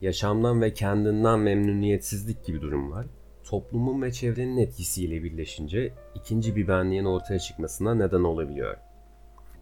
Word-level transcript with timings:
Yaşamdan 0.00 0.62
ve 0.62 0.74
kendinden 0.74 1.40
memnuniyetsizlik 1.40 2.44
gibi 2.44 2.60
durum 2.60 2.92
var. 2.92 3.06
Toplumun 3.44 4.02
ve 4.02 4.12
çevrenin 4.12 4.56
etkisiyle 4.56 5.24
birleşince 5.24 5.94
ikinci 6.14 6.56
bir 6.56 6.68
benliğin 6.68 7.04
ortaya 7.04 7.38
çıkmasına 7.38 7.94
neden 7.94 8.24
olabiliyor. 8.24 8.76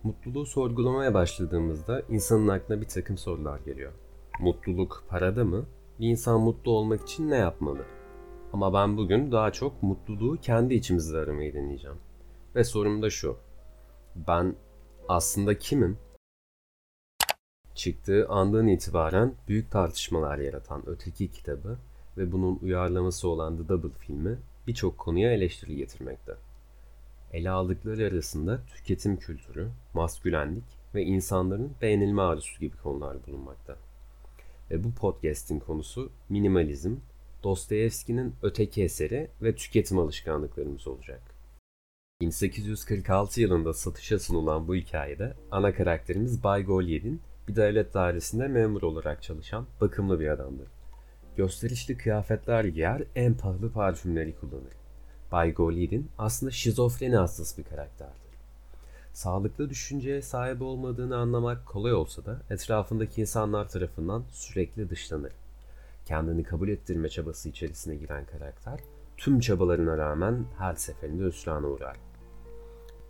Mutluluğu 0.03 0.47
sorgulamaya 0.47 1.15
başladığımızda 1.15 2.03
insanın 2.11 2.49
aklına 2.49 2.81
bir 2.81 2.89
takım 2.89 3.19
sorular 3.19 3.61
geliyor. 3.61 3.93
Mutluluk 4.41 5.05
parada 5.09 5.45
mı? 5.45 5.67
Bir 6.01 6.09
insan 6.09 6.41
mutlu 6.41 6.71
olmak 6.71 7.03
için 7.03 7.31
ne 7.31 7.37
yapmalı? 7.37 7.85
Ama 8.53 8.75
ben 8.75 8.97
bugün 8.97 9.33
daha 9.33 9.53
çok 9.53 9.83
mutluluğu 9.83 10.37
kendi 10.41 10.75
içimizde 10.75 11.19
aramayı 11.19 11.55
deneyeceğim. 11.55 11.97
Ve 12.55 12.65
sorum 12.65 13.03
da 13.03 13.11
şu. 13.11 13.37
Ben 14.17 14.55
aslında 15.09 15.59
kimim? 15.59 15.99
Çıktığı 17.77 18.29
andan 18.29 18.69
itibaren 18.69 19.35
büyük 19.49 19.71
tartışmalar 19.71 20.39
yaratan 20.39 20.83
Öteki 20.87 21.31
kitabı 21.31 21.79
ve 22.17 22.33
bunun 22.33 22.59
uyarlaması 22.63 23.29
olan 23.29 23.57
The 23.57 23.69
Double 23.69 23.99
filmi 23.99 24.39
birçok 24.67 24.99
konuya 24.99 25.33
eleştiri 25.33 25.77
getirmekte. 25.77 26.33
Ele 27.33 27.51
aldıkları 27.51 28.07
arasında 28.07 28.61
tüketim 28.67 29.17
kültürü, 29.17 29.69
maskülenlik 29.95 30.65
ve 30.95 31.03
insanların 31.03 31.73
beğenilme 31.83 32.23
arzusu 32.23 32.61
gibi 32.61 32.77
konular 32.77 33.27
bulunmakta. 33.27 33.77
Ve 34.71 34.85
bu 34.85 34.95
podcast'in 34.95 35.59
konusu 35.59 36.11
minimalizm, 36.29 36.97
Dostoyevski'nin 37.43 38.35
öteki 38.43 38.83
eseri 38.83 39.31
ve 39.43 39.55
tüketim 39.55 39.99
alışkanlıklarımız 39.99 40.89
olacak. 40.89 41.23
1846 42.21 43.41
yılında 43.41 43.75
satışa 43.75 44.19
sunulan 44.19 44.69
bu 44.69 44.75
hikayede 44.75 45.35
ana 45.51 45.75
karakterimiz 45.75 46.45
Bay 46.45 46.65
Golyed'in 46.65 47.21
bir 47.49 47.57
devlet 47.57 47.95
dairesinde 47.95 48.49
memur 48.49 48.83
olarak 48.83 49.23
çalışan 49.23 49.67
bakımlı 49.81 50.21
bir 50.21 50.29
adamdır. 50.29 50.69
Gösterişli 51.37 51.97
kıyafetler 51.97 52.65
giyer, 52.65 53.03
en 53.15 53.35
pahalı 53.35 53.73
parfümleri 53.73 54.35
kullanır. 54.35 54.73
Bay 55.33 55.53
Golyed'in 55.53 56.11
aslında 56.19 56.53
şizofreni 56.53 57.17
hastası 57.17 57.59
bir 57.59 57.69
karakterdir. 57.69 58.27
Sağlıklı 59.13 59.71
düşünceye 59.71 60.23
sahip 60.23 60.63
olmadığını 60.63 61.17
anlamak 61.17 61.67
kolay 61.67 61.93
olsa 61.93 62.25
da 62.25 62.41
etrafındaki 62.51 63.21
insanlar 63.21 63.69
tarafından 63.69 64.25
sürekli 64.31 64.91
dışlanır. 64.91 65.33
Kendini 66.05 66.43
kabul 66.43 66.69
ettirme 66.69 67.09
çabası 67.09 67.49
içerisine 67.49 67.97
giren 67.97 68.27
karakter 68.27 68.81
tüm 69.17 69.41
çabalarına 69.41 69.99
rağmen 69.99 70.45
her 70.59 70.75
seferinde 70.75 71.25
hüsrana 71.25 71.67
uğrar. 71.67 71.97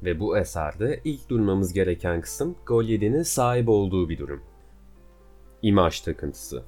Ve 0.02 0.20
bu 0.20 0.38
eserde 0.38 1.00
ilk 1.04 1.28
durmamız 1.28 1.72
gereken 1.72 2.20
kısım 2.20 2.56
Golyedin'in 2.66 3.22
sahip 3.22 3.68
olduğu 3.68 4.08
bir 4.08 4.18
durum. 4.18 4.40
İmaj 5.62 6.00
takıntısı. 6.00 6.62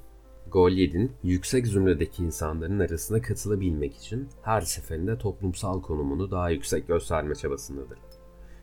Golyedin 0.50 1.12
yüksek 1.22 1.66
zümredeki 1.66 2.24
insanların 2.24 2.78
arasına 2.78 3.22
katılabilmek 3.22 3.96
için 3.96 4.28
her 4.42 4.60
seferinde 4.60 5.18
toplumsal 5.18 5.82
konumunu 5.82 6.30
daha 6.30 6.50
yüksek 6.50 6.88
gösterme 6.88 7.34
çabasındadır. 7.34 7.98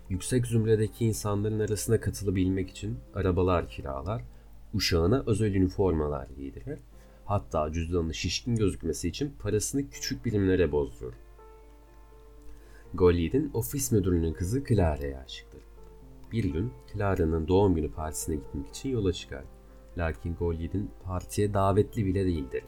Yüksek 0.09 0.45
zümredeki 0.45 1.05
insanların 1.05 1.59
arasına 1.59 1.99
katılabilmek 1.99 2.69
için 2.69 2.97
arabalar 3.13 3.69
kiralar, 3.69 4.21
uşağına 4.73 5.23
özel 5.27 5.55
üniformalar 5.55 6.27
giydirir, 6.37 6.79
hatta 7.25 7.71
cüzdanını 7.71 8.13
şişkin 8.13 8.55
gözükmesi 8.55 9.07
için 9.07 9.33
parasını 9.39 9.89
küçük 9.89 10.25
birimlere 10.25 10.71
bozdurur. 10.71 11.13
Golyed'in 12.95 13.51
ofis 13.53 13.91
müdürünün 13.91 14.33
kızı 14.33 14.63
Clara'ya 14.63 15.19
aşıktır. 15.19 15.61
Bir 16.31 16.43
gün 16.43 16.71
Clara'nın 16.93 17.47
doğum 17.47 17.75
günü 17.75 17.91
partisine 17.91 18.35
gitmek 18.35 18.67
için 18.67 18.89
yola 18.89 19.13
çıkar. 19.13 19.43
Lakin 19.97 20.35
Golyed'in 20.35 20.89
partiye 21.03 21.53
davetli 21.53 22.05
bile 22.05 22.25
değildir. 22.25 22.63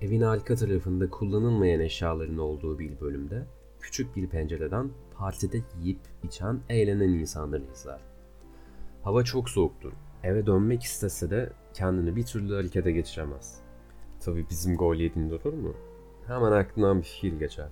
Evin 0.00 0.20
arka 0.20 0.56
tarafında 0.56 1.10
kullanılmayan 1.10 1.80
eşyaların 1.80 2.38
olduğu 2.38 2.78
bir 2.78 3.00
bölümde 3.00 3.46
küçük 3.80 4.16
bir 4.16 4.26
pencereden 4.26 4.90
partide 5.14 5.62
yiyip 5.80 6.00
içen 6.24 6.60
eğlenen 6.68 7.08
insanları 7.08 7.62
izler. 7.74 8.00
Hava 9.02 9.24
çok 9.24 9.50
soğuktur. 9.50 9.92
Eve 10.22 10.46
dönmek 10.46 10.82
istese 10.82 11.30
de 11.30 11.52
kendini 11.74 12.16
bir 12.16 12.24
türlü 12.24 12.54
harekete 12.54 12.92
geçiremez. 12.92 13.60
Tabi 14.20 14.46
bizim 14.50 14.76
Golyed'in 14.76 15.30
durur 15.30 15.52
mu? 15.52 15.74
Hemen 16.26 16.52
aklından 16.52 16.98
bir 16.98 17.04
fikir 17.04 17.32
geçer 17.38 17.68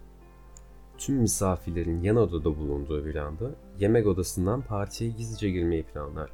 tüm 0.98 1.16
misafirlerin 1.16 2.02
yan 2.02 2.16
odada 2.16 2.58
bulunduğu 2.58 3.04
bir 3.04 3.14
anda 3.14 3.50
yemek 3.78 4.06
odasından 4.06 4.62
partiye 4.62 5.10
gizlice 5.10 5.50
girmeyi 5.50 5.82
planlar. 5.82 6.30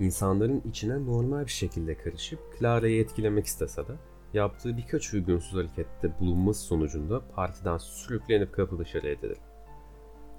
İnsanların 0.00 0.62
içine 0.68 1.06
normal 1.06 1.46
bir 1.46 1.50
şekilde 1.50 1.96
karışıp 1.96 2.38
Clara'yı 2.58 3.00
etkilemek 3.00 3.46
istese 3.46 3.88
de 3.88 3.92
yaptığı 4.34 4.76
birkaç 4.76 5.14
uygunsuz 5.14 5.58
harekette 5.58 6.20
bulunması 6.20 6.60
sonucunda 6.60 7.20
partiden 7.34 7.78
sürüklenip 7.78 8.52
kapı 8.52 8.78
dışarı 8.78 9.08
edilir. 9.08 9.38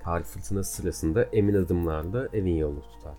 Kar 0.03 0.24
fırtınası 0.24 0.76
sırasında 0.76 1.24
emin 1.24 1.56
adımlarla 1.56 2.28
evin 2.34 2.56
yolunu 2.56 2.82
tutar. 2.82 3.16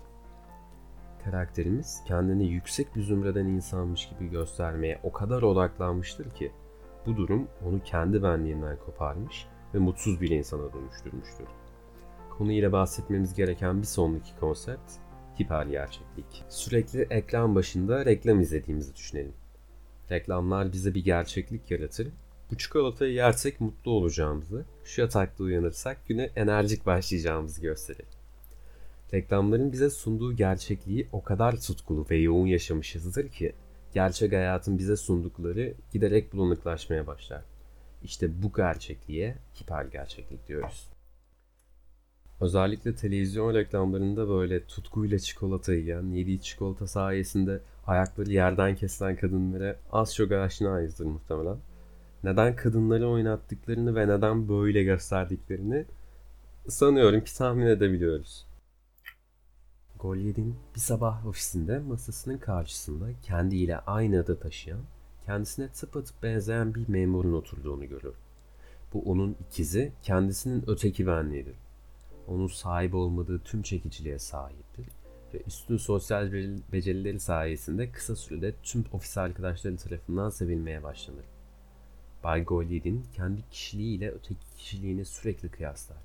Karakterimiz 1.23 2.01
kendini 2.07 2.47
yüksek 2.47 2.95
bir 2.95 3.01
zümreden 3.01 3.45
insanmış 3.45 4.09
gibi 4.09 4.29
göstermeye 4.29 4.99
o 5.03 5.11
kadar 5.11 5.41
odaklanmıştır 5.41 6.29
ki 6.29 6.51
bu 7.05 7.17
durum 7.17 7.47
onu 7.65 7.83
kendi 7.83 8.23
benliğinden 8.23 8.77
koparmış 8.85 9.47
ve 9.73 9.79
mutsuz 9.79 10.21
bir 10.21 10.29
insana 10.29 10.73
dönüştürmüştür. 10.73 11.47
Konu 12.37 12.51
ile 12.51 12.71
bahsetmemiz 12.71 13.33
gereken 13.33 13.81
bir 13.81 13.87
sonraki 13.87 14.35
konsept 14.39 14.91
hiper 15.39 15.65
gerçeklik. 15.65 16.43
Sürekli 16.49 17.01
ekran 17.09 17.55
başında 17.55 18.05
reklam 18.05 18.41
izlediğimizi 18.41 18.95
düşünelim. 18.95 19.33
Reklamlar 20.11 20.73
bize 20.73 20.95
bir 20.95 21.03
gerçeklik 21.03 21.71
yaratır. 21.71 22.07
Bu 22.51 22.57
çikolatayı 22.57 23.13
yersek 23.13 23.61
mutlu 23.61 23.91
olacağımızı, 23.91 24.65
şu 24.83 25.01
yatakta 25.01 25.43
uyanırsak 25.43 26.07
güne 26.07 26.29
enerjik 26.35 26.85
başlayacağımızı 26.85 27.61
gösterir. 27.61 28.07
Reklamların 29.13 29.71
bize 29.71 29.89
sunduğu 29.89 30.35
gerçekliği 30.35 31.07
o 31.11 31.23
kadar 31.23 31.61
tutkulu 31.61 32.05
ve 32.09 32.17
yoğun 32.17 32.47
yaşamışızdır 32.47 33.29
ki 33.29 33.55
gerçek 33.93 34.31
hayatın 34.31 34.77
bize 34.77 34.95
sundukları 34.95 35.73
giderek 35.91 36.33
bulanıklaşmaya 36.33 37.07
başlar. 37.07 37.52
İşte 38.03 38.43
bu 38.43 38.53
gerçekliğe 38.53 39.35
hiper 39.61 39.85
gerçeklik 39.85 40.47
diyoruz. 40.47 40.89
Özellikle 42.41 42.95
televizyon 42.95 43.53
reklamlarında 43.53 44.29
böyle 44.29 44.65
tutkuyla 44.65 45.19
çikolata 45.19 45.73
yiyen, 45.73 46.11
yediği 46.11 46.41
çikolata 46.41 46.87
sayesinde 46.87 47.61
ayakları 47.87 48.31
yerden 48.31 48.75
kesilen 48.75 49.15
kadınlara 49.15 49.79
az 49.91 50.15
çok 50.15 50.31
aşinayızdır 50.31 51.05
muhtemelen. 51.05 51.57
Neden 52.23 52.55
kadınları 52.55 53.09
oynattıklarını 53.09 53.95
ve 53.95 54.07
neden 54.07 54.49
böyle 54.49 54.83
gösterdiklerini 54.83 55.85
sanıyorum 56.67 57.23
ki 57.23 57.37
tahmin 57.37 57.65
edebiliyoruz. 57.65 58.47
Golyed'in 59.99 60.55
bir 60.75 60.79
sabah 60.79 61.27
ofisinde 61.27 61.79
masasının 61.79 62.37
karşısında 62.37 63.05
kendiyle 63.21 63.77
aynı 63.77 64.19
adı 64.19 64.39
taşıyan 64.39 64.81
kendisine 65.25 65.67
tıpatıp 65.67 66.23
benzeyen 66.23 66.75
bir 66.75 66.89
memurun 66.89 67.33
oturduğunu 67.33 67.89
görür. 67.89 68.15
Bu 68.93 69.01
onun 69.01 69.35
ikizi, 69.47 69.91
kendisinin 70.03 70.63
öteki 70.67 71.07
benliğidir. 71.07 71.55
Onun 72.27 72.47
sahip 72.47 72.93
olmadığı 72.93 73.39
tüm 73.39 73.61
çekiciliğe 73.61 74.19
sahiptir 74.19 74.87
ve 75.33 75.41
üstün 75.47 75.77
sosyal 75.77 76.31
becerileri 76.71 77.19
sayesinde 77.19 77.91
kısa 77.91 78.15
sürede 78.15 78.53
tüm 78.63 78.85
ofis 78.93 79.17
arkadaşları 79.17 79.77
tarafından 79.77 80.29
sevilmeye 80.29 80.83
başlanır. 80.83 81.25
Bay 82.23 82.43
Goldie'nin 82.43 83.05
kendi 83.13 83.49
kişiliğiyle 83.49 84.11
öteki 84.11 84.45
kişiliğini 84.57 85.05
sürekli 85.05 85.49
kıyaslar. 85.49 85.97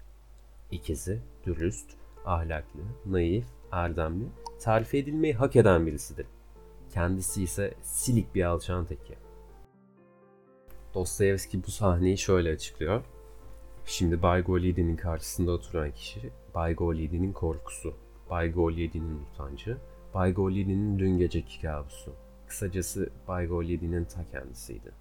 İkizi 0.70 1.20
dürüst, 1.46 1.90
ahlaklı, 2.24 2.80
naif, 3.06 3.46
erdemli, 3.72 4.24
tarif 4.60 4.94
edilmeyi 4.94 5.34
hak 5.34 5.56
eden 5.56 5.86
birisidir. 5.86 6.26
Kendisi 6.94 7.42
ise 7.42 7.74
silik 7.82 8.34
bir 8.34 8.44
alçağın 8.44 8.84
teki. 8.84 9.14
Dostoyevski 10.94 11.64
bu 11.64 11.70
sahneyi 11.70 12.18
şöyle 12.18 12.52
açıklıyor. 12.52 13.04
Şimdi 13.84 14.22
Bay 14.22 14.42
Golyedin'in 14.42 14.96
karşısında 14.96 15.52
oturan 15.52 15.90
kişi 15.90 16.30
Bay 16.54 16.74
Golyedin'in 16.74 17.32
korkusu, 17.32 17.94
Bay 18.30 18.52
Golyedin'in 18.52 19.20
utancı, 19.24 19.78
Bay 20.14 20.32
Golyedin'in 20.32 20.98
dün 20.98 21.18
geceki 21.18 21.60
kabusu. 21.60 22.12
Kısacası 22.46 23.10
Bay 23.28 23.46
Golyedin'in 23.46 24.04
ta 24.04 24.24
kendisiydi. 24.24 24.92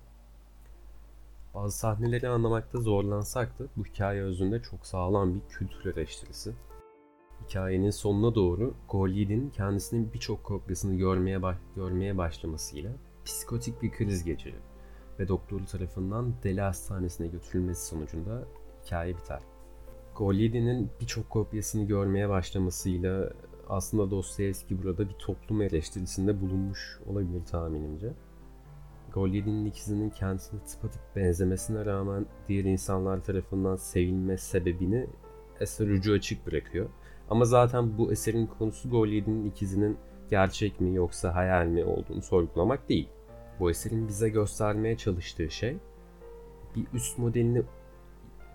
Bazı 1.53 1.77
sahneleri 1.77 2.29
anlamakta 2.29 2.79
zorlansak 2.79 3.59
da 3.59 3.63
bu 3.77 3.85
hikaye 3.85 4.21
özünde 4.21 4.61
çok 4.61 4.85
sağlam 4.85 5.35
bir 5.35 5.41
kültür 5.49 5.95
eleştirisi 5.95 6.53
Hikayenin 7.45 7.89
sonuna 7.89 8.35
doğru 8.35 8.73
Golyed'in 8.89 9.49
kendisinin 9.49 10.13
birçok 10.13 10.43
kopyasını 10.43 10.95
görmeye, 10.95 11.41
baş 11.41 11.57
görmeye 11.75 12.17
başlamasıyla 12.17 12.91
psikotik 13.25 13.81
bir 13.81 13.91
kriz 13.91 14.23
geçirir 14.23 14.61
ve 15.19 15.27
doktoru 15.27 15.65
tarafından 15.65 16.33
deli 16.43 16.61
hastanesine 16.61 17.27
götürülmesi 17.27 17.85
sonucunda 17.85 18.43
hikaye 18.85 19.17
biter. 19.17 19.41
Golyedin'in 20.15 20.89
birçok 21.01 21.29
kopyasını 21.29 21.83
görmeye 21.83 22.29
başlamasıyla 22.29 23.33
aslında 23.69 24.11
Dostoyevski 24.11 24.83
burada 24.83 25.09
bir 25.09 25.13
toplum 25.13 25.61
eleştirisinde 25.61 26.41
bulunmuş 26.41 26.99
olabilir 27.05 27.45
tahminimce. 27.45 28.13
Golyedin'in 29.13 29.65
ikizinin 29.65 30.09
kendisine 30.09 30.59
tıpatıp 30.63 31.01
benzemesine 31.15 31.85
rağmen 31.85 32.25
diğer 32.47 32.63
insanlar 32.63 33.23
tarafından 33.23 33.75
sevilme 33.75 34.37
sebebini 34.37 35.07
eser 35.59 35.87
ucu 35.87 36.13
açık 36.13 36.47
bırakıyor. 36.47 36.89
Ama 37.29 37.45
zaten 37.45 37.97
bu 37.97 38.11
eserin 38.11 38.45
konusu 38.45 38.89
Golyedin'in 38.89 39.45
ikizinin 39.45 39.97
gerçek 40.29 40.81
mi 40.81 40.95
yoksa 40.95 41.35
hayal 41.35 41.65
mi 41.65 41.85
olduğunu 41.85 42.21
sorgulamak 42.21 42.89
değil. 42.89 43.09
Bu 43.59 43.69
eserin 43.69 44.07
bize 44.07 44.29
göstermeye 44.29 44.97
çalıştığı 44.97 45.49
şey 45.49 45.77
bir 46.75 46.87
üst 46.93 47.17
modelini 47.17 47.63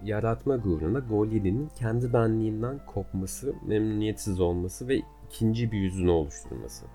yaratma 0.04 0.54
uğruna 0.54 0.98
Golyedin'in 0.98 1.68
kendi 1.78 2.12
benliğinden 2.12 2.86
kopması, 2.86 3.54
memnuniyetsiz 3.66 4.40
olması 4.40 4.88
ve 4.88 5.02
ikinci 5.26 5.72
bir 5.72 5.78
yüzünü 5.78 6.10
oluşturması. 6.10 6.86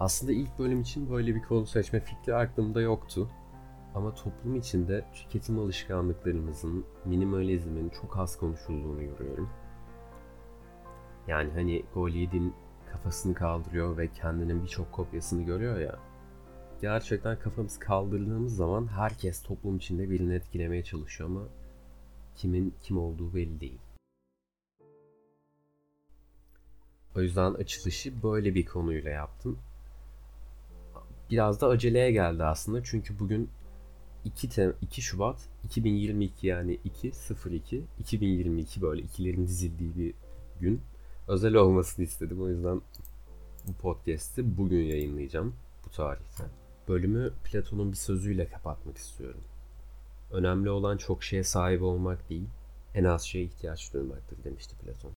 Aslında 0.00 0.32
ilk 0.32 0.58
bölüm 0.58 0.80
için 0.80 1.10
böyle 1.10 1.34
bir 1.34 1.42
konu 1.42 1.66
seçme 1.66 2.00
fikri 2.00 2.34
aklımda 2.34 2.80
yoktu. 2.80 3.30
Ama 3.94 4.14
toplum 4.14 4.56
içinde 4.56 5.04
tüketim 5.14 5.58
alışkanlıklarımızın, 5.58 6.84
minimalizmin 7.04 7.88
çok 7.88 8.16
az 8.18 8.38
konuşulduğunu 8.38 9.00
görüyorum. 9.00 9.50
Yani 11.28 11.50
hani 11.52 11.82
Golyedin 11.94 12.54
kafasını 12.92 13.34
kaldırıyor 13.34 13.96
ve 13.96 14.08
kendinin 14.12 14.62
birçok 14.62 14.92
kopyasını 14.92 15.42
görüyor 15.42 15.80
ya. 15.80 15.98
Gerçekten 16.80 17.38
kafamız 17.38 17.78
kaldırdığımız 17.78 18.56
zaman 18.56 18.86
herkes 18.86 19.42
toplum 19.42 19.76
içinde 19.76 20.10
birini 20.10 20.34
etkilemeye 20.34 20.84
çalışıyor 20.84 21.30
ama 21.30 21.42
kimin 22.36 22.74
kim 22.82 22.98
olduğu 22.98 23.34
belli 23.34 23.60
değil. 23.60 23.78
O 27.16 27.20
yüzden 27.20 27.54
açılışı 27.54 28.22
böyle 28.22 28.54
bir 28.54 28.66
konuyla 28.66 29.10
yaptım. 29.10 29.58
Biraz 31.30 31.60
da 31.60 31.68
aceleye 31.68 32.12
geldi 32.12 32.44
aslında 32.44 32.84
çünkü 32.84 33.18
bugün 33.18 33.50
2, 34.24 34.48
Tem 34.48 34.74
2 34.82 35.02
Şubat 35.02 35.48
2022 35.64 36.46
yani 36.46 36.78
2 36.84 37.12
02 37.50 37.84
2022 37.98 38.82
böyle 38.82 39.02
ikilerin 39.02 39.46
dizildiği 39.46 39.96
bir 39.96 40.14
gün. 40.60 40.80
Özel 41.28 41.54
olmasını 41.54 42.04
istedim 42.04 42.42
o 42.42 42.48
yüzden 42.48 42.80
bu 43.66 43.72
podcast'i 43.72 44.56
bugün 44.56 44.82
yayınlayacağım 44.82 45.54
bu 45.86 45.90
tarihte. 45.90 46.44
Bölümü 46.88 47.32
Platon'un 47.44 47.92
bir 47.92 47.96
sözüyle 47.96 48.48
kapatmak 48.48 48.96
istiyorum. 48.96 49.40
Önemli 50.32 50.70
olan 50.70 50.96
çok 50.96 51.24
şeye 51.24 51.44
sahip 51.44 51.82
olmak 51.82 52.28
değil, 52.28 52.48
en 52.94 53.04
az 53.04 53.22
şeye 53.22 53.44
ihtiyaç 53.44 53.94
duymaktır 53.94 54.44
demişti 54.44 54.76
Platon. 54.76 55.12